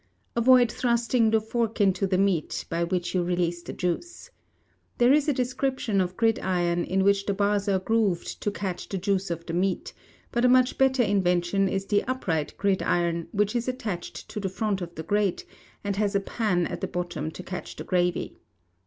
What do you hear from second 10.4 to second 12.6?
a much better invention is the upright